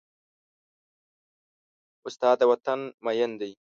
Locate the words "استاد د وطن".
2.07-2.79